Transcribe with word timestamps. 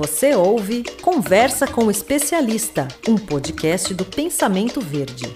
Você 0.00 0.34
ouve 0.34 0.82
Conversa 1.02 1.66
com 1.66 1.84
o 1.84 1.90
Especialista, 1.90 2.88
um 3.06 3.16
podcast 3.16 3.92
do 3.92 4.02
Pensamento 4.02 4.80
Verde. 4.80 5.30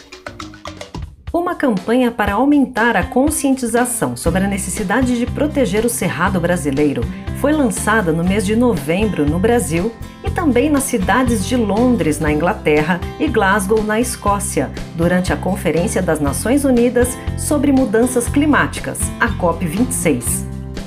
Uma 1.30 1.54
campanha 1.54 2.10
para 2.10 2.32
aumentar 2.32 2.96
a 2.96 3.04
conscientização 3.04 4.16
sobre 4.16 4.42
a 4.42 4.48
necessidade 4.48 5.18
de 5.18 5.26
proteger 5.26 5.84
o 5.84 5.90
cerrado 5.90 6.40
brasileiro 6.40 7.02
foi 7.42 7.52
lançada 7.52 8.10
no 8.10 8.24
mês 8.24 8.46
de 8.46 8.56
novembro 8.56 9.26
no 9.26 9.38
Brasil 9.38 9.92
e 10.26 10.30
também 10.30 10.70
nas 10.70 10.84
cidades 10.84 11.46
de 11.46 11.56
Londres, 11.56 12.18
na 12.18 12.32
Inglaterra, 12.32 12.98
e 13.20 13.28
Glasgow, 13.28 13.82
na 13.82 14.00
Escócia, 14.00 14.72
durante 14.96 15.30
a 15.30 15.36
Conferência 15.36 16.00
das 16.00 16.20
Nações 16.20 16.64
Unidas 16.64 17.10
sobre 17.36 17.70
Mudanças 17.70 18.28
Climáticas, 18.28 18.98
a 19.20 19.28
COP26. 19.28 20.43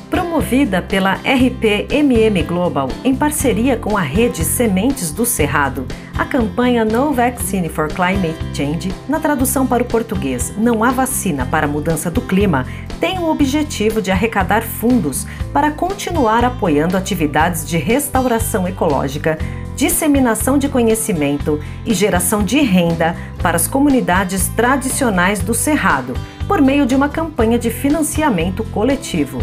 Promovida 0.10 0.82
pela 0.82 1.16
RPMM 1.16 2.42
Global 2.44 2.88
em 3.04 3.14
parceria 3.14 3.76
com 3.76 3.98
a 3.98 4.02
rede 4.02 4.46
Sementes 4.46 5.12
do 5.12 5.26
Cerrado, 5.26 5.86
a 6.18 6.24
campanha 6.24 6.86
No 6.86 7.12
Vaccine 7.12 7.68
for 7.68 7.90
Climate 7.90 8.38
Change, 8.54 8.94
na 9.10 9.20
tradução 9.20 9.68
para 9.68 9.84
o 9.84 9.86
português 9.86 10.54
Não 10.58 10.82
há 10.82 10.92
vacina 10.92 11.46
para 11.46 11.66
a 11.66 11.70
mudança 11.70 12.10
do 12.10 12.22
clima, 12.22 12.66
tem 13.02 13.20
o 13.20 13.30
objetivo 13.30 14.02
de 14.02 14.10
arrecadar 14.10 14.64
fundos 14.64 15.28
para 15.52 15.72
continuar 15.72 16.46
apoiando 16.46 16.96
atividades 16.96 17.68
de 17.68 17.78
restauração 17.78 18.66
ecológica, 18.66 19.38
disseminação 19.76 20.58
de 20.58 20.70
conhecimento 20.70 21.60
e 21.86 21.94
geração 21.94 22.44
de 22.44 22.62
renda 22.62 23.14
para 23.44 23.58
as 23.58 23.68
comunidades 23.68 24.48
tradicionais 24.48 25.40
do 25.40 25.54
Cerrado, 25.54 26.14
por 26.48 26.62
meio 26.62 26.86
de 26.86 26.96
uma 26.96 27.10
campanha 27.10 27.60
de 27.60 27.70
financiamento 27.70 28.64
coletivo. 28.64 29.40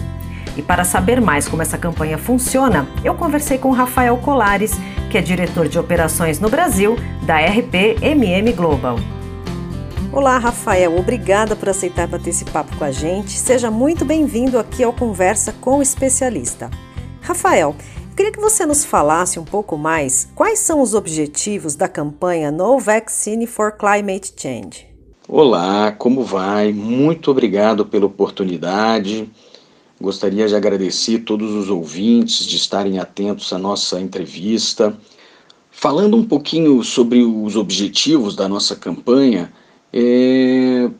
E 0.56 0.62
para 0.62 0.84
saber 0.84 1.20
mais 1.20 1.48
como 1.48 1.62
essa 1.62 1.76
campanha 1.76 2.16
funciona, 2.16 2.88
eu 3.04 3.14
conversei 3.14 3.58
com 3.58 3.70
Rafael 3.70 4.16
Colares, 4.18 4.72
que 5.10 5.18
é 5.18 5.20
diretor 5.20 5.68
de 5.68 5.78
operações 5.78 6.38
no 6.38 6.48
Brasil 6.48 6.96
da 7.26 7.38
RPMM 7.38 8.52
Global. 8.52 8.96
Olá, 10.12 10.38
Rafael. 10.38 10.96
Obrigada 10.96 11.56
por 11.56 11.68
aceitar 11.68 12.06
bater 12.06 12.30
esse 12.30 12.44
papo 12.44 12.76
com 12.76 12.84
a 12.84 12.92
gente. 12.92 13.32
Seja 13.32 13.68
muito 13.68 14.04
bem-vindo 14.04 14.60
aqui 14.60 14.84
ao 14.84 14.92
Conversa 14.92 15.52
com 15.60 15.78
o 15.78 15.82
Especialista. 15.82 16.70
Rafael, 17.20 17.74
eu 18.10 18.16
queria 18.16 18.30
que 18.30 18.40
você 18.40 18.64
nos 18.64 18.84
falasse 18.84 19.40
um 19.40 19.44
pouco 19.44 19.76
mais 19.76 20.30
quais 20.36 20.60
são 20.60 20.80
os 20.80 20.94
objetivos 20.94 21.74
da 21.74 21.88
campanha 21.88 22.52
No 22.52 22.78
Vaccine 22.78 23.44
for 23.44 23.72
Climate 23.72 24.32
Change. 24.36 24.86
Olá, 25.26 25.90
como 25.90 26.22
vai? 26.22 26.72
Muito 26.72 27.32
obrigado 27.32 27.84
pela 27.84 28.06
oportunidade. 28.06 29.28
Gostaria 30.04 30.46
de 30.46 30.54
agradecer 30.54 31.20
todos 31.20 31.50
os 31.52 31.70
ouvintes 31.70 32.44
de 32.44 32.56
estarem 32.56 32.98
atentos 32.98 33.50
à 33.54 33.58
nossa 33.58 33.98
entrevista. 33.98 34.94
Falando 35.70 36.14
um 36.14 36.22
pouquinho 36.22 36.84
sobre 36.84 37.22
os 37.22 37.56
objetivos 37.56 38.36
da 38.36 38.46
nossa 38.46 38.76
campanha, 38.76 39.50
é... 39.90 40.90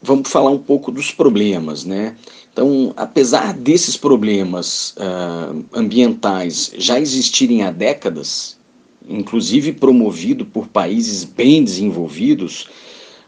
vamos 0.00 0.30
falar 0.30 0.48
um 0.48 0.58
pouco 0.58 0.90
dos 0.90 1.10
problemas, 1.10 1.84
né? 1.84 2.16
Então, 2.50 2.94
apesar 2.96 3.52
desses 3.52 3.94
problemas 3.94 4.96
uh, 4.96 5.62
ambientais 5.74 6.72
já 6.78 6.98
existirem 6.98 7.62
há 7.62 7.70
décadas, 7.70 8.56
inclusive 9.06 9.74
promovido 9.74 10.46
por 10.46 10.68
países 10.68 11.24
bem 11.24 11.62
desenvolvidos, 11.62 12.70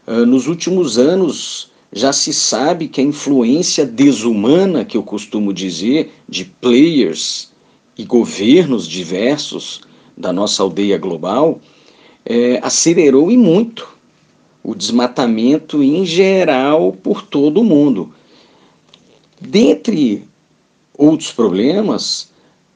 uh, 0.07 0.25
nos 0.25 0.47
últimos 0.47 0.97
anos 0.97 1.69
já 1.91 2.11
se 2.11 2.33
sabe 2.33 2.87
que 2.87 3.01
a 3.01 3.03
influência 3.03 3.85
desumana, 3.85 4.83
que 4.83 4.97
eu 4.97 5.03
costumo 5.03 5.53
dizer, 5.53 6.11
de 6.27 6.45
players 6.45 7.51
e 7.97 8.03
governos 8.03 8.87
diversos 8.87 9.81
da 10.15 10.33
nossa 10.33 10.61
aldeia 10.61 10.97
global, 10.97 11.61
é, 12.25 12.59
acelerou 12.61 13.31
e 13.31 13.37
muito 13.37 13.97
o 14.63 14.75
desmatamento 14.75 15.81
em 15.81 16.05
geral 16.05 16.91
por 16.91 17.21
todo 17.21 17.61
o 17.61 17.63
mundo. 17.63 18.13
Dentre 19.39 20.27
outros 20.97 21.31
problemas, 21.31 22.29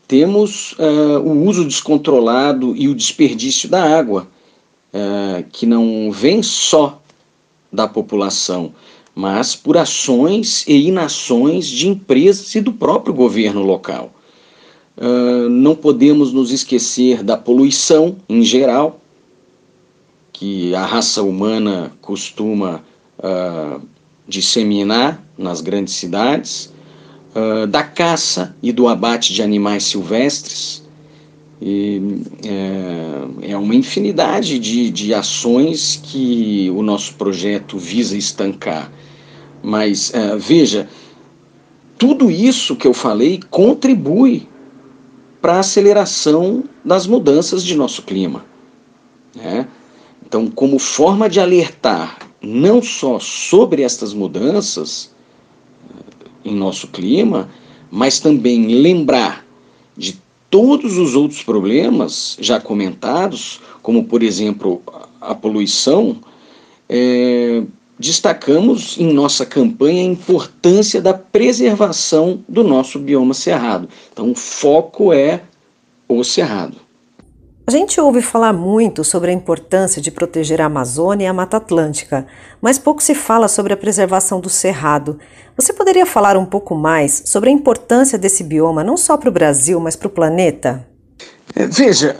temos 0.07 0.73
uh, 0.73 1.19
o 1.19 1.45
uso 1.45 1.65
descontrolado 1.65 2.75
e 2.75 2.87
o 2.87 2.95
desperdício 2.95 3.67
da 3.67 3.97
água, 3.97 4.27
uh, 4.93 5.43
que 5.51 5.65
não 5.65 6.11
vem 6.11 6.43
só 6.43 7.01
da 7.71 7.87
população, 7.87 8.73
mas 9.15 9.55
por 9.55 9.77
ações 9.77 10.65
e 10.67 10.87
inações 10.87 11.67
de 11.67 11.87
empresas 11.87 12.55
e 12.55 12.61
do 12.61 12.73
próprio 12.73 13.13
governo 13.13 13.61
local. 13.61 14.11
Uh, 14.97 15.49
não 15.49 15.75
podemos 15.75 16.31
nos 16.31 16.51
esquecer 16.51 17.23
da 17.23 17.37
poluição 17.37 18.17
em 18.29 18.43
geral, 18.43 18.99
que 20.31 20.73
a 20.73 20.85
raça 20.85 21.21
humana 21.21 21.91
costuma 22.01 22.83
uh, 23.19 23.81
disseminar 24.27 25.23
nas 25.37 25.61
grandes 25.61 25.93
cidades, 25.93 26.73
uh, 27.35 27.67
da 27.67 27.83
caça 27.83 28.55
e 28.61 28.71
do 28.71 28.87
abate 28.87 29.33
de 29.33 29.41
animais 29.41 29.83
silvestres. 29.83 30.80
E, 31.61 32.01
é, 32.43 33.51
é 33.51 33.57
uma 33.57 33.75
infinidade 33.75 34.57
de, 34.57 34.89
de 34.89 35.13
ações 35.13 36.01
que 36.03 36.71
o 36.75 36.81
nosso 36.81 37.13
projeto 37.15 37.77
visa 37.77 38.17
estancar. 38.17 38.91
Mas 39.61 40.09
uh, 40.09 40.39
veja, 40.39 40.89
tudo 41.97 42.31
isso 42.31 42.75
que 42.75 42.87
eu 42.87 42.93
falei 42.93 43.39
contribui 43.49 44.47
para 45.39 45.55
a 45.55 45.59
aceleração 45.59 46.63
das 46.83 47.05
mudanças 47.05 47.63
de 47.63 47.75
nosso 47.75 48.01
clima. 48.03 48.43
Né? 49.35 49.67
Então, 50.25 50.47
como 50.47 50.79
forma 50.79 51.29
de 51.29 51.39
alertar 51.39 52.17
não 52.41 52.81
só 52.81 53.19
sobre 53.19 53.83
estas 53.83 54.13
mudanças 54.13 55.13
eh, 55.89 56.29
em 56.45 56.55
nosso 56.55 56.87
clima, 56.87 57.49
mas 57.91 58.19
também 58.19 58.81
lembrar 58.81 59.45
de 59.95 60.20
todos 60.51 60.97
os 60.97 61.15
outros 61.15 61.41
problemas 61.41 62.37
já 62.39 62.59
comentados, 62.59 63.59
como 63.81 64.03
por 64.03 64.21
exemplo 64.21 64.83
a 65.19 65.33
poluição, 65.33 66.17
é, 66.89 67.63
destacamos 67.97 68.97
em 68.99 69.13
nossa 69.13 69.45
campanha 69.45 70.01
a 70.01 70.05
importância 70.05 71.01
da 71.01 71.13
preservação 71.13 72.43
do 72.49 72.63
nosso 72.63 72.99
bioma 72.99 73.33
cerrado. 73.33 73.87
Então, 74.11 74.31
o 74.31 74.35
foco 74.35 75.13
é 75.13 75.41
o 76.07 76.23
cerrado. 76.23 76.75
A 77.71 77.73
gente 77.73 78.01
ouve 78.01 78.21
falar 78.21 78.51
muito 78.51 79.01
sobre 79.01 79.31
a 79.31 79.33
importância 79.33 80.01
de 80.01 80.11
proteger 80.11 80.59
a 80.59 80.65
Amazônia 80.65 81.23
e 81.23 81.27
a 81.27 81.31
Mata 81.31 81.55
Atlântica, 81.55 82.27
mas 82.61 82.77
pouco 82.77 83.01
se 83.01 83.15
fala 83.15 83.47
sobre 83.47 83.71
a 83.71 83.77
preservação 83.77 84.41
do 84.41 84.49
cerrado. 84.49 85.17
Você 85.55 85.71
poderia 85.71 86.05
falar 86.05 86.35
um 86.35 86.45
pouco 86.45 86.75
mais 86.75 87.23
sobre 87.27 87.49
a 87.49 87.53
importância 87.53 88.17
desse 88.17 88.43
bioma, 88.43 88.83
não 88.83 88.97
só 88.97 89.15
para 89.15 89.29
o 89.29 89.31
Brasil, 89.31 89.79
mas 89.79 89.95
para 89.95 90.09
o 90.09 90.11
planeta? 90.11 90.85
É, 91.55 91.65
veja, 91.65 92.17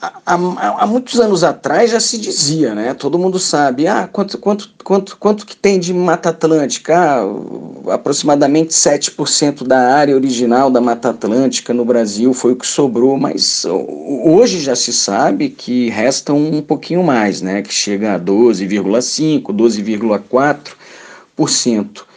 há, 0.00 0.82
há, 0.82 0.86
muitos 0.86 1.18
anos 1.20 1.42
atrás 1.42 1.90
já 1.90 2.00
se 2.00 2.18
dizia, 2.18 2.74
né? 2.74 2.94
Todo 2.94 3.18
mundo 3.18 3.38
sabe, 3.38 3.86
ah, 3.86 4.08
quanto, 4.10 4.38
quanto, 4.38 4.70
quanto, 4.84 5.16
quanto 5.16 5.46
que 5.46 5.56
tem 5.56 5.78
de 5.78 5.92
Mata 5.92 6.30
Atlântica? 6.30 6.96
Ah, 6.96 7.94
aproximadamente 7.94 8.72
7% 8.72 9.64
da 9.64 9.94
área 9.94 10.14
original 10.14 10.70
da 10.70 10.80
Mata 10.80 11.10
Atlântica 11.10 11.74
no 11.74 11.84
Brasil 11.84 12.32
foi 12.32 12.52
o 12.52 12.56
que 12.56 12.66
sobrou, 12.66 13.18
mas 13.18 13.64
hoje 13.64 14.60
já 14.60 14.76
se 14.76 14.92
sabe 14.92 15.50
que 15.50 15.88
restam 15.90 16.36
um 16.36 16.62
pouquinho 16.62 17.02
mais, 17.02 17.42
né? 17.42 17.62
Que 17.62 17.72
chega 17.72 18.14
a 18.14 18.20
12,5%, 18.20 19.42
12,4%. 19.52 22.08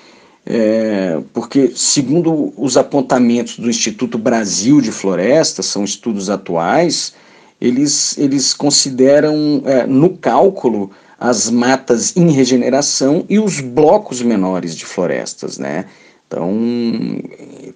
É, 0.44 1.22
porque, 1.34 1.72
segundo 1.76 2.52
os 2.58 2.76
apontamentos 2.76 3.60
do 3.60 3.70
Instituto 3.70 4.18
Brasil 4.18 4.82
de 4.82 4.92
Florestas, 4.92 5.68
são 5.68 5.84
estudos 5.84 6.32
atuais, 6.32 7.14
eles, 7.62 8.18
eles 8.18 8.54
consideram 8.54 9.62
é, 9.66 9.86
no 9.86 10.18
cálculo 10.18 10.92
as 11.20 11.52
matas 11.52 12.18
em 12.18 12.32
regeneração 12.32 13.24
e 13.30 13.38
os 13.38 13.60
blocos 13.60 14.24
menores 14.24 14.76
de 14.76 14.86
florestas, 14.86 15.60
né? 15.60 15.86
Então, 16.28 16.50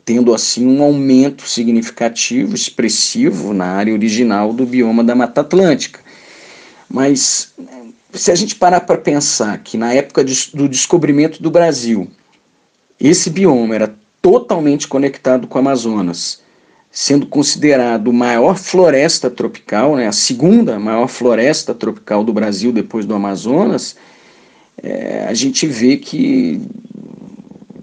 tendo 0.04 0.34
assim 0.34 0.66
um 0.66 0.82
aumento 0.82 1.48
significativo, 1.48 2.56
expressivo 2.56 3.54
na 3.54 3.66
área 3.66 3.94
original 3.94 4.52
do 4.52 4.66
bioma 4.66 5.04
da 5.04 5.14
Mata 5.14 5.42
Atlântica. 5.42 6.00
Mas 6.90 7.54
se 8.14 8.32
a 8.32 8.36
gente 8.36 8.56
parar 8.56 8.82
para 8.82 8.98
pensar 8.98 9.58
que 9.60 9.78
na 9.78 9.94
época 9.94 10.24
de, 10.24 10.50
do 10.54 10.68
descobrimento 10.70 11.44
do 11.44 11.52
Brasil, 11.52 12.10
esse 13.00 13.30
bioma 13.30 13.76
era 13.76 13.94
totalmente 14.22 14.88
conectado 14.88 15.48
com 15.48 15.58
o 15.58 15.62
Amazonas, 15.62 16.40
sendo 16.96 17.26
considerado 17.26 18.14
maior 18.14 18.58
floresta 18.58 19.30
tropical, 19.30 19.98
né, 19.98 20.08
a 20.08 20.14
segunda 20.14 20.80
maior 20.80 21.10
floresta 21.10 21.74
tropical 21.74 22.24
do 22.24 22.32
Brasil 22.32 22.72
depois 22.72 23.06
do 23.06 23.14
Amazonas, 23.14 23.98
é, 24.82 25.26
a 25.28 25.34
gente 25.34 25.68
vê 25.68 25.98
que 25.98 26.62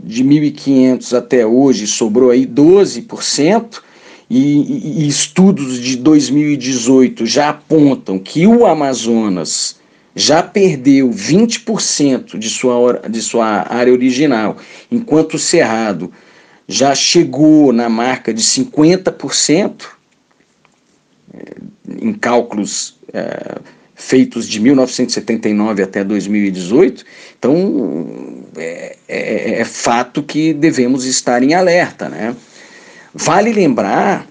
de 0.02 0.24
1500 0.24 1.12
até 1.12 1.44
hoje 1.46 1.86
sobrou 1.86 2.30
aí 2.30 2.46
12%, 2.46 3.82
e, 4.30 5.02
e, 5.04 5.06
estudos 5.06 5.78
de 5.78 5.94
2018 5.94 7.26
já 7.26 7.50
apontam 7.50 8.18
que 8.18 8.46
o 8.46 8.64
Amazonas 8.64 9.76
já 10.16 10.42
perdeu 10.42 11.10
20% 11.10 12.38
de 12.38 12.48
sua, 12.48 13.02
de 13.10 13.20
sua 13.20 13.70
área 13.70 13.92
original, 13.92 14.56
enquanto 14.90 15.34
o 15.34 15.38
Cerrado 15.38 16.10
já 16.66 16.94
chegou 16.94 17.72
na 17.72 17.88
marca 17.88 18.32
de 18.32 18.42
50%, 18.42 19.84
é, 21.34 21.54
em 22.00 22.12
cálculos 22.12 22.96
é, 23.12 23.58
feitos 23.94 24.48
de 24.48 24.60
1979 24.60 25.82
até 25.82 26.02
2018, 26.02 27.04
então 27.38 28.44
é, 28.56 28.96
é, 29.08 29.60
é 29.60 29.64
fato 29.64 30.22
que 30.22 30.52
devemos 30.52 31.04
estar 31.04 31.42
em 31.42 31.54
alerta. 31.54 32.08
Né? 32.08 32.34
Vale 33.14 33.52
lembrar 33.52 34.26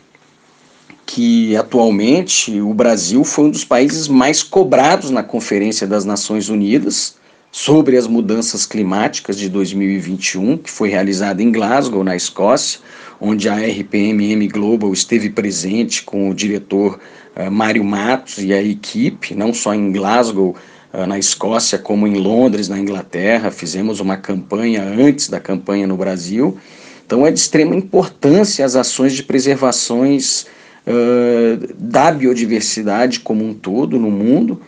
que 1.06 1.56
atualmente 1.58 2.62
o 2.62 2.74
Brasil 2.74 3.24
foi 3.24 3.46
um 3.46 3.52
dos 3.52 3.66
países 3.66 4.08
mais 4.08 4.42
cobrados 4.42 5.10
na 5.10 5.24
Conferência 5.24 5.86
das 5.86 6.06
Nações 6.06 6.48
Unidas 6.50 7.16
sobre 7.52 7.98
as 7.98 8.08
mudanças 8.08 8.66
climáticas 8.66 9.38
de 9.38 9.50
2021, 9.50 10.58
que 10.58 10.72
foi 10.72 10.90
realizada 10.90 11.44
em 11.44 11.52
Glasgow, 11.52 12.04
na 12.04 12.16
Escócia, 12.16 12.80
onde 13.20 13.50
a 13.50 13.56
RPMM 13.56 14.48
Global 14.48 14.94
esteve 14.94 15.30
presente 15.30 16.02
com 16.02 16.30
o 16.30 16.34
diretor 16.34 17.00
uh, 17.36 17.52
Mário 17.52 17.84
Matos 17.84 18.38
e 18.38 18.54
a 18.54 18.64
equipe, 18.64 19.36
não 19.36 19.54
só 19.54 19.74
em 19.74 19.92
Glasgow, 19.92 20.56
uh, 20.94 21.06
na 21.06 21.20
Escócia, 21.20 21.78
como 21.78 22.08
em 22.08 22.16
Londres, 22.16 22.70
na 22.70 22.80
Inglaterra. 22.80 23.52
Fizemos 23.52 24.00
uma 24.00 24.16
campanha 24.16 24.84
antes 24.84 25.28
da 25.28 25.40
campanha 25.40 25.86
no 25.86 25.98
Brasil. 25.98 26.58
Então 27.06 27.28
é 27.28 27.32
de 27.32 27.40
extrema 27.40 27.76
importância 27.76 28.66
as 28.66 28.78
ações 28.78 29.12
de 29.14 29.24
preservações 29.24 30.48
uh, 30.88 31.74
da 31.78 32.12
biodiversidade 32.14 33.20
como 33.20 33.46
um 33.46 33.54
todo 33.54 34.00
no 34.00 34.10
mundo. 34.10 34.62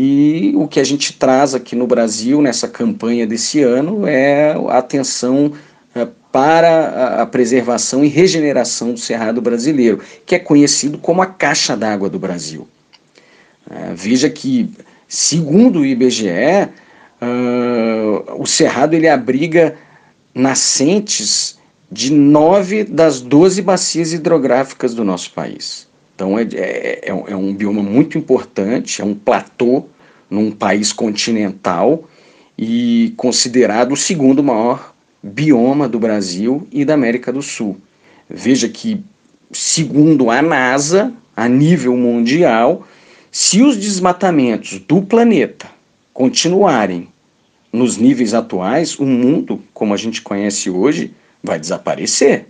E 0.00 0.52
o 0.54 0.68
que 0.68 0.78
a 0.78 0.84
gente 0.84 1.12
traz 1.12 1.56
aqui 1.56 1.74
no 1.74 1.84
Brasil, 1.84 2.40
nessa 2.40 2.68
campanha 2.68 3.26
desse 3.26 3.64
ano, 3.64 4.06
é 4.06 4.52
a 4.52 4.78
atenção 4.78 5.46
uh, 5.96 6.06
para 6.30 7.20
a, 7.20 7.26
preservação 7.26 8.04
e 8.04 8.06
regeneração 8.06 8.92
do 8.92 9.00
Cerrado 9.00 9.42
brasileiro, 9.42 10.00
que 10.24 10.36
é 10.36 10.38
conhecido 10.38 10.98
como 10.98 11.20
a 11.20 11.26
caixa 11.26 11.76
d'água 11.76 12.08
do 12.08 12.16
Brasil. 12.16 12.68
Uh, 13.66 13.96
veja 13.96 14.30
que, 14.30 14.70
segundo 15.08 15.80
o 15.80 15.84
IBGE, 15.84 16.68
o 18.38 18.46
Cerrado 18.46 18.94
ele 18.94 19.08
abriga 19.08 19.74
nascentes 20.32 21.58
de 21.90 22.12
nove 22.12 22.84
das 22.84 23.20
doze 23.20 23.60
bacias 23.60 24.12
hidrográficas 24.12 24.94
do 24.94 25.02
nosso 25.02 25.32
país. 25.32 25.87
Então 26.18 26.36
é, 26.36 26.42
é, 26.42 27.00
é, 27.04 27.10
é 27.10 27.36
um 27.36 27.54
bioma 27.54 27.80
muito 27.80 28.18
importante, 28.18 29.00
é 29.00 29.04
um 29.04 29.14
platô 29.14 29.84
num 30.28 30.50
país 30.50 30.92
continental 30.92 32.08
e 32.58 33.14
considerado 33.16 33.92
o 33.92 33.96
segundo 33.96 34.42
maior 34.42 34.92
bioma 35.22 35.88
do 35.88 36.00
Brasil 36.00 36.66
e 36.72 36.84
da 36.84 36.94
América 36.94 37.32
do 37.32 37.40
Sul. 37.40 37.76
Veja 38.28 38.68
que, 38.68 39.00
segundo 39.52 40.28
a 40.28 40.42
NASA, 40.42 41.14
a 41.36 41.48
nível 41.48 41.96
mundial, 41.96 42.84
se 43.30 43.62
os 43.62 43.76
desmatamentos 43.76 44.80
do 44.80 45.00
planeta 45.00 45.68
continuarem 46.12 47.06
nos 47.72 47.96
níveis 47.96 48.34
atuais, 48.34 48.98
o 48.98 49.06
mundo, 49.06 49.62
como 49.72 49.94
a 49.94 49.96
gente 49.96 50.20
conhece 50.20 50.68
hoje, 50.68 51.14
vai 51.44 51.60
desaparecer 51.60 52.46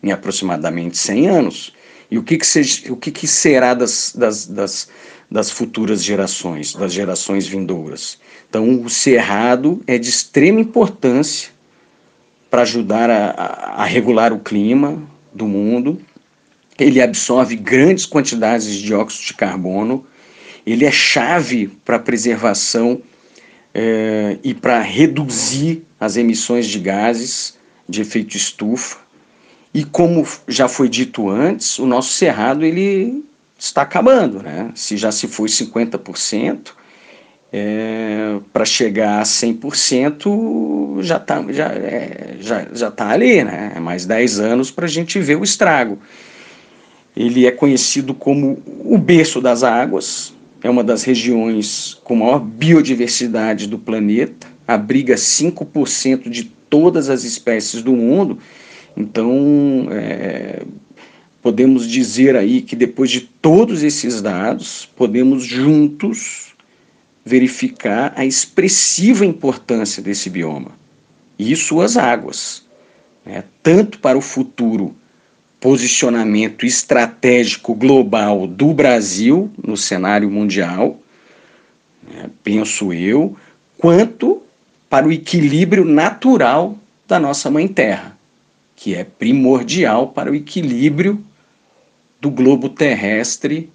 em 0.00 0.12
aproximadamente 0.12 0.96
100 0.96 1.26
anos. 1.26 1.72
E 2.10 2.18
o 2.18 2.22
que, 2.22 2.38
que, 2.38 2.90
o 2.90 2.96
que, 2.96 3.10
que 3.10 3.26
será 3.26 3.74
das, 3.74 4.12
das, 4.16 4.46
das, 4.46 4.88
das 5.30 5.50
futuras 5.50 6.02
gerações, 6.02 6.74
das 6.74 6.92
gerações 6.92 7.46
vindouras? 7.46 8.18
Então, 8.48 8.82
o 8.82 8.88
cerrado 8.88 9.82
é 9.86 9.98
de 9.98 10.08
extrema 10.08 10.60
importância 10.60 11.50
para 12.48 12.62
ajudar 12.62 13.10
a, 13.10 13.30
a, 13.76 13.84
regular 13.84 14.32
o 14.32 14.38
clima 14.38 15.02
do 15.34 15.46
mundo. 15.46 16.00
Ele 16.78 17.02
absorve 17.02 17.56
grandes 17.56 18.06
quantidades 18.06 18.66
de 18.66 18.82
dióxido 18.82 19.26
de 19.26 19.34
carbono. 19.34 20.06
Ele 20.64 20.84
é 20.84 20.90
chave 20.90 21.68
para 21.84 21.96
a 21.96 22.00
preservação 22.00 23.02
é, 23.74 24.38
e 24.42 24.54
para 24.54 24.80
reduzir 24.80 25.84
as 25.98 26.16
emissões 26.16 26.66
de 26.66 26.78
gases 26.78 27.58
de 27.88 28.00
efeito 28.00 28.36
estufa. 28.36 28.98
E 29.76 29.84
como 29.84 30.26
já 30.48 30.68
foi 30.68 30.88
dito 30.88 31.28
antes, 31.28 31.78
o 31.78 31.84
nosso 31.84 32.10
cerrado 32.14 32.64
ele 32.64 33.22
está 33.58 33.82
acabando, 33.82 34.42
né? 34.42 34.70
Se 34.74 34.96
já 34.96 35.12
se 35.12 35.28
foi 35.28 35.50
50%, 35.50 36.68
é, 37.52 38.38
para 38.54 38.64
chegar 38.64 39.20
a 39.20 39.22
100% 39.22 41.02
já 41.02 41.18
está 41.18 41.44
já, 41.50 41.66
é, 41.66 42.36
já, 42.40 42.66
já 42.72 42.90
tá 42.90 43.10
ali, 43.10 43.44
né? 43.44 43.74
É 43.76 43.78
mais 43.78 44.06
10 44.06 44.40
anos 44.40 44.70
para 44.70 44.86
a 44.86 44.88
gente 44.88 45.20
ver 45.20 45.36
o 45.36 45.44
estrago. 45.44 45.98
Ele 47.14 47.44
é 47.44 47.50
conhecido 47.50 48.14
como 48.14 48.62
o 48.82 48.96
berço 48.96 49.42
das 49.42 49.62
águas, 49.62 50.32
é 50.62 50.70
uma 50.70 50.82
das 50.82 51.02
regiões 51.02 52.00
com 52.02 52.16
maior 52.16 52.38
biodiversidade 52.38 53.66
do 53.66 53.78
planeta, 53.78 54.46
abriga 54.66 55.16
5% 55.16 56.30
de 56.30 56.44
todas 56.44 57.10
as 57.10 57.24
espécies 57.24 57.82
do 57.82 57.92
mundo. 57.92 58.38
Então, 58.96 59.88
é, 59.90 60.62
podemos 61.42 61.86
dizer 61.86 62.34
aí 62.34 62.62
que 62.62 62.74
depois 62.74 63.10
de 63.10 63.20
todos 63.20 63.82
esses 63.82 64.22
dados, 64.22 64.88
podemos 64.96 65.44
juntos 65.44 66.54
verificar 67.24 68.12
a 68.16 68.24
expressiva 68.24 69.26
importância 69.26 70.02
desse 70.02 70.30
bioma. 70.30 70.70
E 71.38 71.54
suas 71.54 71.96
águas, 71.96 72.64
né, 73.24 73.44
tanto 73.62 73.98
para 73.98 74.16
o 74.16 74.22
futuro 74.22 74.94
posicionamento 75.60 76.64
estratégico 76.64 77.74
global 77.74 78.46
do 78.46 78.72
Brasil 78.72 79.50
no 79.62 79.76
cenário 79.76 80.30
mundial, 80.30 81.00
né, 82.08 82.30
penso 82.44 82.92
eu, 82.92 83.36
quanto 83.76 84.42
para 84.88 85.06
o 85.06 85.12
equilíbrio 85.12 85.84
natural 85.84 86.78
da 87.08 87.18
nossa 87.18 87.50
Mãe 87.50 87.66
Terra, 87.66 88.15
que 88.76 88.94
é 88.94 89.02
primordial 89.02 90.08
para 90.08 90.30
o 90.30 90.34
equilíbrio 90.34 91.24
do 92.20 92.30
globo 92.30 92.68
terrestre 92.68 93.72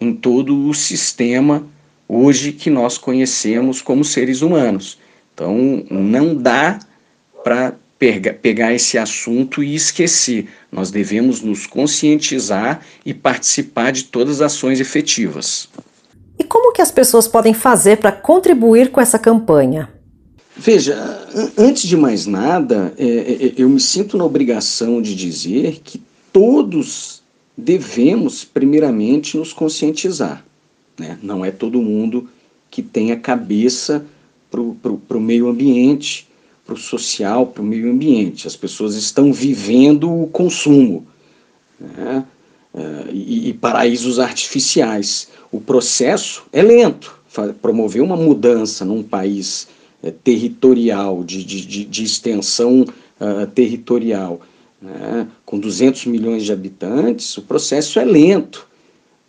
em 0.00 0.12
todo 0.12 0.68
o 0.68 0.74
sistema 0.74 1.64
hoje 2.08 2.52
que 2.52 2.68
nós 2.68 2.98
conhecemos 2.98 3.80
como 3.80 4.04
seres 4.04 4.42
humanos. 4.42 4.98
Então, 5.32 5.84
não 5.88 6.34
dá 6.34 6.80
para 7.44 7.74
pegar 8.42 8.72
esse 8.74 8.98
assunto 8.98 9.62
e 9.62 9.74
esquecer. 9.74 10.48
Nós 10.72 10.90
devemos 10.90 11.40
nos 11.40 11.66
conscientizar 11.66 12.80
e 13.06 13.14
participar 13.14 13.92
de 13.92 14.04
todas 14.04 14.40
as 14.40 14.52
ações 14.52 14.80
efetivas. 14.80 15.68
E 16.38 16.44
como 16.44 16.72
que 16.72 16.82
as 16.82 16.90
pessoas 16.90 17.28
podem 17.28 17.54
fazer 17.54 17.98
para 17.98 18.10
contribuir 18.10 18.90
com 18.90 19.00
essa 19.00 19.18
campanha? 19.18 19.99
Veja, 20.62 20.94
antes 21.56 21.88
de 21.88 21.96
mais 21.96 22.26
nada, 22.26 22.92
é, 22.98 23.06
é, 23.06 23.46
é, 23.46 23.54
eu 23.56 23.66
me 23.66 23.80
sinto 23.80 24.18
na 24.18 24.26
obrigação 24.26 25.00
de 25.00 25.14
dizer 25.14 25.80
que 25.82 26.02
todos 26.30 27.22
devemos, 27.56 28.44
primeiramente, 28.44 29.38
nos 29.38 29.54
conscientizar. 29.54 30.44
Né? 30.98 31.18
Não 31.22 31.42
é 31.42 31.50
todo 31.50 31.80
mundo 31.80 32.28
que 32.70 32.82
tem 32.82 33.10
a 33.10 33.16
cabeça 33.16 34.04
para 34.50 34.60
o 34.60 35.20
meio 35.20 35.48
ambiente, 35.48 36.28
para 36.66 36.74
o 36.74 36.78
social, 36.78 37.46
para 37.46 37.62
o 37.62 37.64
meio 37.64 37.90
ambiente. 37.90 38.46
As 38.46 38.54
pessoas 38.54 38.96
estão 38.96 39.32
vivendo 39.32 40.12
o 40.12 40.26
consumo 40.26 41.06
né? 41.80 42.22
Uh, 42.74 43.10
e, 43.10 43.48
e 43.48 43.54
paraísos 43.54 44.18
artificiais. 44.18 45.28
O 45.50 45.58
processo 45.58 46.44
é 46.52 46.60
lento. 46.60 47.18
Promover 47.62 48.02
uma 48.02 48.16
mudança 48.16 48.84
num 48.84 49.02
país 49.02 49.66
é, 50.02 50.10
territorial, 50.10 51.22
de, 51.24 51.44
de, 51.44 51.84
de 51.84 52.02
extensão 52.04 52.84
uh, 53.20 53.46
territorial, 53.54 54.40
né? 54.80 55.28
com 55.44 55.58
200 55.58 56.06
milhões 56.06 56.44
de 56.44 56.52
habitantes, 56.52 57.36
o 57.36 57.42
processo 57.42 57.98
é 57.98 58.04
lento. 58.04 58.66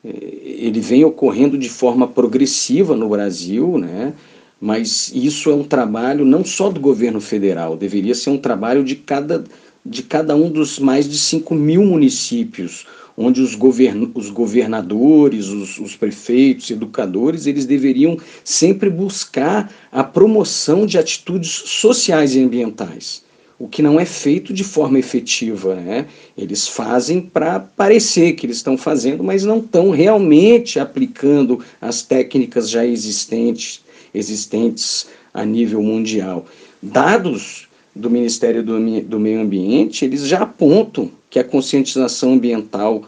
É, 0.03 0.09
ele 0.09 0.79
vem 0.79 1.03
ocorrendo 1.03 1.57
de 1.57 1.69
forma 1.69 2.07
progressiva 2.07 2.95
no 2.95 3.09
Brasil, 3.09 3.77
né? 3.77 4.13
mas 4.59 5.11
isso 5.13 5.49
é 5.49 5.55
um 5.55 5.63
trabalho 5.63 6.23
não 6.23 6.45
só 6.45 6.69
do 6.69 6.79
governo 6.79 7.19
federal, 7.19 7.75
deveria 7.75 8.13
ser 8.13 8.29
um 8.29 8.37
trabalho 8.37 8.83
de 8.83 8.95
cada, 8.95 9.43
de 9.83 10.03
cada 10.03 10.35
um 10.35 10.49
dos 10.49 10.77
mais 10.77 11.09
de 11.09 11.17
5 11.17 11.55
mil 11.55 11.83
municípios, 11.83 12.85
onde 13.25 13.41
os, 13.41 13.55
govern 13.55 14.11
os 14.13 14.29
governadores, 14.29 15.47
os, 15.47 15.77
os 15.77 15.95
prefeitos, 15.95 16.69
educadores, 16.71 17.45
eles 17.45 17.65
deveriam 17.65 18.17
sempre 18.43 18.89
buscar 18.89 19.71
a 19.91 20.03
promoção 20.03 20.85
de 20.85 20.97
atitudes 20.97 21.49
sociais 21.49 22.35
e 22.35 22.39
ambientais. 22.43 23.23
o 23.61 23.67
que 23.67 23.83
não 23.83 23.99
é 23.99 24.05
feito 24.05 24.51
de 24.51 24.63
forma 24.63 24.97
efetiva. 24.97 25.75
Né? 25.75 26.07
Eles 26.35 26.67
fazem 26.67 27.21
para 27.21 27.59
parecer 27.59 28.33
que 28.33 28.47
eles 28.47 28.57
estão 28.57 28.75
fazendo, 28.75 29.23
mas 29.23 29.45
não 29.45 29.59
estão 29.59 29.91
realmente 29.91 30.79
aplicando 30.79 31.63
as 31.79 32.01
técnicas 32.01 32.67
já 32.71 32.83
existentes, 32.83 33.81
existentes 34.15 35.05
a 35.31 35.45
nível 35.45 35.83
mundial. 35.83 36.47
Dados 36.81 37.67
do 37.95 38.09
Ministério 38.09 38.63
do, 38.63 38.79
do 39.01 39.19
Meio 39.19 39.41
Ambiente, 39.41 40.05
eles 40.05 40.25
já 40.25 40.39
apontam 40.39 41.11
que 41.29 41.37
a 41.37 41.43
conscientização 41.43 42.33
ambiental 42.33 43.03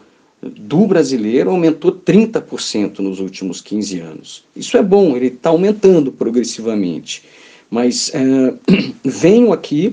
do 0.50 0.86
brasileiro 0.86 1.50
aumentou 1.50 1.92
30% 1.92 2.98
nos 2.98 3.20
últimos 3.20 3.60
15 3.60 4.00
anos. 4.00 4.44
Isso 4.54 4.76
é 4.76 4.82
bom, 4.82 5.16
ele 5.16 5.28
está 5.28 5.50
aumentando 5.50 6.12
progressivamente. 6.12 7.22
Mas 7.70 8.10
é, 8.14 8.54
venho 9.02 9.52
aqui 9.52 9.92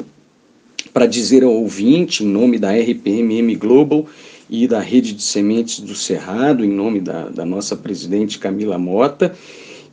para 0.94 1.06
dizer 1.06 1.44
ao 1.44 1.54
ouvinte, 1.54 2.24
em 2.24 2.28
nome 2.28 2.60
da 2.60 2.72
RPMM 2.72 3.56
Global 3.56 4.06
e 4.50 4.68
da 4.68 4.80
Rede 4.80 5.14
de 5.14 5.24
Sementes 5.24 5.80
do 5.80 5.96
Cerrado, 5.96 6.66
em 6.66 6.70
nome 6.70 7.00
da, 7.00 7.30
da 7.30 7.46
nossa 7.46 7.76
presidente 7.76 8.38
Camila 8.38 8.78
Mota, 8.78 9.34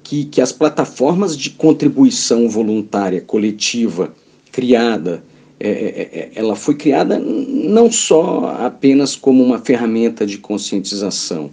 que, 0.02 0.24
que 0.24 0.40
as 0.40 0.52
plataformas 0.52 1.36
de 1.36 1.50
contribuição 1.50 2.48
voluntária 2.48 3.20
coletiva 3.20 4.12
criada, 4.50 5.22
é, 5.60 5.68
é, 5.68 6.18
é, 6.20 6.30
ela 6.34 6.54
foi 6.54 6.74
criada 6.74 7.18
não 7.18 7.90
só 7.90 8.56
apenas 8.60 9.16
como 9.16 9.42
uma 9.42 9.58
ferramenta 9.58 10.26
de 10.26 10.38
conscientização, 10.38 11.50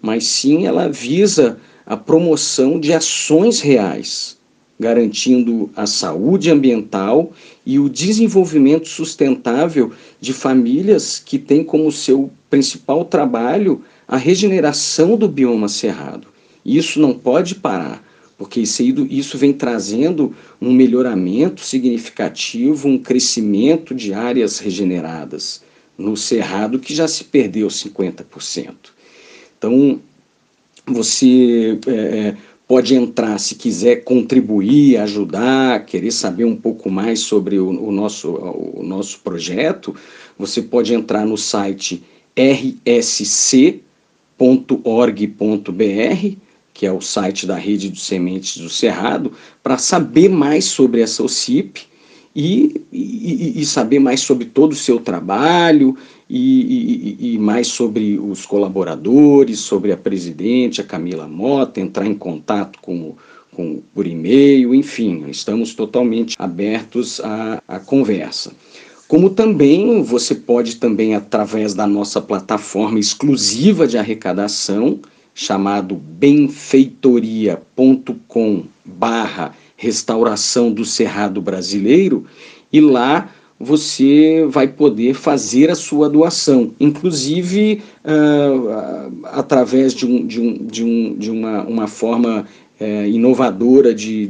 mas 0.00 0.26
sim 0.26 0.66
ela 0.66 0.88
visa 0.88 1.58
a 1.84 1.96
promoção 1.96 2.78
de 2.78 2.92
ações 2.92 3.60
reais 3.60 4.38
garantindo 4.78 5.70
a 5.74 5.86
saúde 5.86 6.50
ambiental 6.50 7.32
e 7.66 7.78
o 7.78 7.88
desenvolvimento 7.88 8.86
sustentável 8.88 9.92
de 10.20 10.32
famílias 10.32 11.18
que 11.18 11.38
têm 11.38 11.64
como 11.64 11.90
seu 11.90 12.30
principal 12.48 13.04
trabalho 13.04 13.82
a 14.06 14.16
regeneração 14.16 15.16
do 15.16 15.28
bioma 15.28 15.68
cerrado. 15.68 16.28
Isso 16.64 17.00
não 17.00 17.12
pode 17.12 17.56
parar, 17.56 18.02
porque 18.38 18.60
isso, 18.60 18.82
isso 19.10 19.36
vem 19.36 19.52
trazendo 19.52 20.34
um 20.62 20.72
melhoramento 20.72 21.60
significativo, 21.60 22.86
um 22.86 22.96
crescimento 22.96 23.92
de 23.92 24.14
áreas 24.14 24.60
regeneradas 24.60 25.60
no 25.98 26.16
cerrado 26.16 26.78
que 26.78 26.94
já 26.94 27.08
se 27.08 27.24
perdeu 27.24 27.66
50%. 27.66 28.74
Então, 29.58 30.00
você 30.86 31.80
é, 31.88 32.36
pode 32.68 32.94
entrar 32.94 33.38
se 33.38 33.56
quiser 33.56 34.04
contribuir, 34.04 34.98
ajudar, 34.98 35.84
querer 35.84 36.12
saber 36.12 36.44
um 36.44 36.54
pouco 36.54 36.88
mais 36.88 37.18
sobre 37.18 37.58
o, 37.58 37.68
o 37.68 37.90
nosso, 37.90 38.30
o 38.30 38.84
nosso 38.84 39.18
projeto, 39.18 39.96
você 40.38 40.62
pode 40.62 40.94
entrar 40.94 41.26
no 41.26 41.36
site 41.36 42.04
rsc.org.br, 42.36 43.68
que 46.78 46.86
é 46.86 46.92
o 46.92 47.00
site 47.00 47.44
da 47.44 47.56
Rede 47.56 47.88
de 47.88 48.00
Sementes 48.00 48.62
do 48.62 48.70
Cerrado, 48.70 49.32
para 49.64 49.76
saber 49.76 50.28
mais 50.28 50.66
sobre 50.66 51.00
essa 51.00 51.24
OCIP 51.24 51.82
e, 52.36 52.80
e, 52.92 53.60
e, 53.60 53.66
saber 53.66 53.98
mais 53.98 54.20
sobre 54.20 54.44
todo 54.44 54.70
o 54.70 54.76
seu 54.76 55.00
trabalho 55.00 55.96
e, 56.30 57.16
e, 57.34 57.36
mais 57.36 57.66
sobre 57.66 58.16
os 58.16 58.46
colaboradores, 58.46 59.58
sobre 59.58 59.90
a 59.90 59.96
presidente, 59.96 60.80
a 60.80 60.84
Camila 60.84 61.26
Mota, 61.26 61.80
entrar 61.80 62.06
em 62.06 62.14
contato 62.14 62.78
com, 62.80 63.16
com 63.52 63.82
por 63.92 64.06
e-mail, 64.06 64.72
enfim, 64.72 65.24
estamos 65.28 65.74
totalmente 65.74 66.36
abertos 66.38 67.20
à, 67.24 67.60
à 67.66 67.80
conversa. 67.80 68.52
Como 69.08 69.30
também 69.30 70.00
você 70.00 70.32
pode 70.32 70.76
também 70.76 71.16
através 71.16 71.74
da 71.74 71.88
nossa 71.88 72.20
plataforma 72.20 73.00
exclusiva 73.00 73.84
de 73.84 73.98
arrecadação, 73.98 75.00
chamado 75.38 75.94
benfeitoria.com 75.94 78.64
barra 78.84 79.54
restauração 79.76 80.72
do 80.72 80.84
Cerrado 80.84 81.40
Brasileiro, 81.40 82.26
e 82.72 82.80
lá 82.80 83.30
você 83.58 84.44
vai 84.48 84.66
poder 84.66 85.14
fazer 85.14 85.70
a 85.70 85.76
sua 85.76 86.10
doação, 86.10 86.72
inclusive 86.80 87.80
uh, 88.04 89.26
através 89.26 89.94
de, 89.94 90.06
um, 90.06 90.26
de, 90.26 90.40
um, 90.40 90.66
de, 90.66 90.82
um, 90.82 91.14
de 91.16 91.30
uma, 91.30 91.62
uma 91.62 91.86
forma 91.86 92.44
uh, 92.80 93.06
inovadora 93.06 93.94
de 93.94 94.26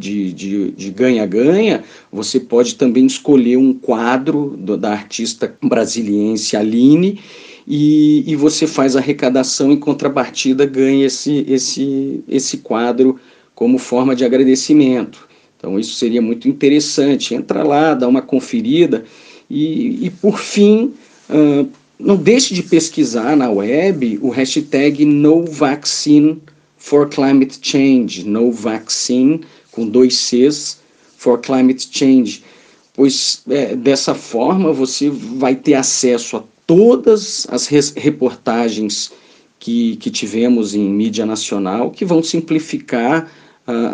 ganha-ganha, 0.94 1.84
você 2.12 2.38
pode 2.38 2.74
também 2.74 3.06
escolher 3.06 3.56
um 3.56 3.72
quadro 3.72 4.54
do, 4.58 4.76
da 4.76 4.92
artista 4.92 5.56
brasiliense 5.62 6.54
Aline 6.54 7.18
e, 7.70 8.24
e 8.26 8.34
você 8.34 8.66
faz 8.66 8.96
arrecadação 8.96 9.70
em 9.70 9.76
contrapartida 9.76 10.64
ganha 10.64 11.04
esse, 11.04 11.44
esse, 11.46 12.24
esse 12.26 12.56
quadro 12.58 13.20
como 13.54 13.76
forma 13.76 14.16
de 14.16 14.24
agradecimento. 14.24 15.28
Então, 15.58 15.78
isso 15.78 15.96
seria 15.96 16.22
muito 16.22 16.48
interessante. 16.48 17.34
Entra 17.34 17.62
lá, 17.62 17.92
dá 17.92 18.08
uma 18.08 18.22
conferida 18.22 19.04
e, 19.50 20.06
e 20.06 20.10
por 20.10 20.38
fim, 20.38 20.94
uh, 21.28 21.68
não 21.98 22.16
deixe 22.16 22.54
de 22.54 22.62
pesquisar 22.62 23.36
na 23.36 23.50
web 23.50 24.18
o 24.22 24.30
hashtag 24.30 25.04
No 25.04 25.44
Vaccine 25.44 26.40
for 26.78 27.06
Climate 27.08 27.58
Change, 27.60 28.24
No 28.24 28.50
Vaccine, 28.50 29.42
com 29.70 29.86
dois 29.86 30.16
Cs, 30.16 30.78
for 31.18 31.38
Climate 31.38 31.86
Change, 31.90 32.42
pois 32.94 33.42
é, 33.50 33.76
dessa 33.76 34.14
forma 34.14 34.72
você 34.72 35.10
vai 35.10 35.54
ter 35.54 35.74
acesso 35.74 36.38
a 36.38 36.44
todas 36.68 37.46
as 37.50 37.66
reportagens 37.66 39.10
que, 39.58 39.96
que 39.96 40.10
tivemos 40.10 40.74
em 40.74 40.86
mídia 40.86 41.24
nacional 41.24 41.90
que 41.90 42.04
vão 42.04 42.22
simplificar 42.22 43.32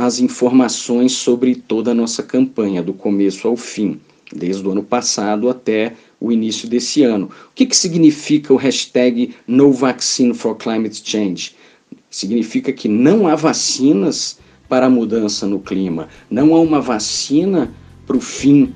as 0.00 0.18
informações 0.18 1.12
sobre 1.12 1.54
toda 1.54 1.92
a 1.92 1.94
nossa 1.94 2.22
campanha, 2.22 2.82
do 2.82 2.92
começo 2.92 3.46
ao 3.46 3.56
fim, 3.56 4.00
desde 4.32 4.66
o 4.66 4.72
ano 4.72 4.82
passado 4.82 5.48
até 5.48 5.94
o 6.20 6.32
início 6.32 6.68
desse 6.68 7.04
ano. 7.04 7.26
O 7.26 7.54
que, 7.54 7.64
que 7.64 7.76
significa 7.76 8.52
o 8.52 8.56
hashtag 8.56 9.34
No 9.46 9.72
Vaccine 9.72 10.34
for 10.34 10.56
Climate 10.56 11.00
Change? 11.04 11.54
Significa 12.10 12.72
que 12.72 12.88
não 12.88 13.28
há 13.28 13.36
vacinas 13.36 14.38
para 14.68 14.86
a 14.86 14.90
mudança 14.90 15.46
no 15.46 15.60
clima, 15.60 16.08
não 16.28 16.54
há 16.54 16.60
uma 16.60 16.80
vacina 16.80 17.72
para 18.04 18.16
o 18.16 18.20
fim, 18.20 18.74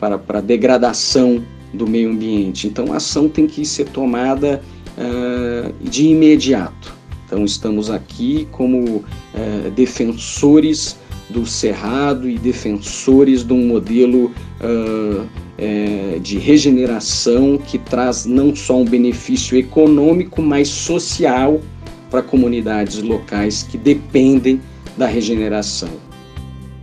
para, 0.00 0.18
para 0.18 0.38
a 0.38 0.42
degradação 0.42 1.44
do 1.76 1.86
meio 1.86 2.10
ambiente. 2.10 2.66
Então 2.66 2.92
a 2.92 2.96
ação 2.96 3.28
tem 3.28 3.46
que 3.46 3.64
ser 3.64 3.86
tomada 3.86 4.62
uh, 4.96 5.88
de 5.88 6.08
imediato. 6.08 6.96
Então, 7.26 7.44
estamos 7.44 7.90
aqui 7.90 8.46
como 8.52 9.04
é, 9.34 9.68
defensores 9.70 10.96
do 11.28 11.44
Cerrado 11.44 12.30
e 12.30 12.38
defensores 12.38 13.42
de 13.42 13.52
um 13.52 13.66
modelo 13.66 14.26
uh, 14.26 15.26
é, 15.58 16.20
de 16.22 16.38
regeneração 16.38 17.58
que 17.58 17.78
traz 17.78 18.26
não 18.26 18.54
só 18.54 18.76
um 18.76 18.84
benefício 18.84 19.58
econômico, 19.58 20.40
mas 20.40 20.68
social 20.68 21.60
para 22.08 22.22
comunidades 22.22 23.02
locais 23.02 23.64
que 23.64 23.76
dependem 23.76 24.60
da 24.96 25.06
regeneração. 25.06 26.05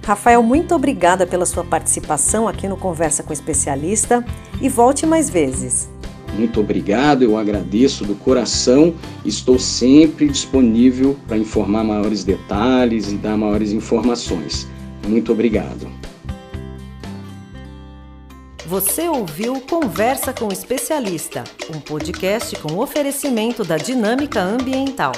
Rafael, 0.04 0.44
muito 0.44 0.76
obrigada 0.76 1.26
pela 1.26 1.46
sua 1.46 1.64
participação 1.64 2.48
aqui 2.48 2.68
no 2.68 2.76
Conversa 2.76 3.24
com 3.24 3.32
Especialista 3.32 4.24
e 4.62 4.68
volte 4.68 5.06
mais 5.06 5.30
vezes. 5.30 5.90
Muito 6.38 6.60
obrigado, 6.60 7.22
eu 7.22 7.38
agradeço 7.38 8.04
do 8.04 8.16
coração. 8.16 8.94
Estou 9.24 9.58
sempre 9.58 10.28
disponível 10.28 11.16
para 11.28 11.38
informar 11.38 11.84
maiores 11.84 12.24
detalhes 12.24 13.12
e 13.12 13.16
dar 13.16 13.38
maiores 13.38 13.72
informações. 13.72 14.68
Muito 15.08 15.32
obrigado. 15.32 15.88
Você 18.66 19.08
ouviu 19.08 19.62
Conversa 19.62 20.34
com 20.34 20.46
o 20.46 20.54
Especialista, 20.54 21.44
um 21.74 21.80
podcast 21.80 22.56
com 22.58 22.80
oferecimento 22.80 23.64
da 23.64 23.78
Dinâmica 23.78 24.42
Ambiental. 24.42 25.14